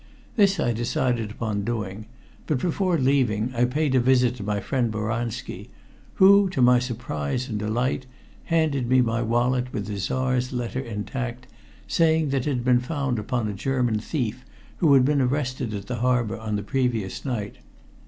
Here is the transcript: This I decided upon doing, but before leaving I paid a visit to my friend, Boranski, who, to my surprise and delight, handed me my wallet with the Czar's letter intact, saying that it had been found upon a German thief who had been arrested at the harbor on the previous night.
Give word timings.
This 0.35 0.59
I 0.59 0.73
decided 0.73 1.29
upon 1.29 1.63
doing, 1.63 2.07
but 2.47 2.59
before 2.59 2.97
leaving 2.97 3.53
I 3.53 3.65
paid 3.65 3.93
a 3.93 3.99
visit 3.99 4.35
to 4.37 4.43
my 4.43 4.59
friend, 4.59 4.91
Boranski, 4.91 5.69
who, 6.15 6.49
to 6.49 6.59
my 6.59 6.79
surprise 6.79 7.47
and 7.47 7.59
delight, 7.59 8.07
handed 8.45 8.87
me 8.87 9.01
my 9.01 9.21
wallet 9.21 9.71
with 9.71 9.85
the 9.85 9.97
Czar's 9.97 10.51
letter 10.51 10.79
intact, 10.79 11.45
saying 11.87 12.29
that 12.29 12.47
it 12.47 12.55
had 12.55 12.65
been 12.65 12.79
found 12.79 13.19
upon 13.19 13.47
a 13.47 13.53
German 13.53 13.99
thief 13.99 14.43
who 14.77 14.91
had 14.95 15.05
been 15.05 15.21
arrested 15.21 15.71
at 15.71 15.85
the 15.85 15.97
harbor 15.97 16.35
on 16.39 16.55
the 16.55 16.63
previous 16.63 17.23
night. 17.23 17.57